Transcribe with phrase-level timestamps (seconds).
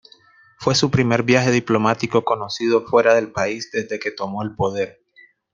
[0.57, 5.03] Fue su primer viaje diplomático conocido fuera del país desde que tomó el poder.